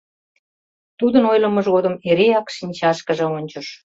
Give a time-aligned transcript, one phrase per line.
[0.99, 3.67] Тудын ойлымыж годым эреак шинчашкыже ончыш.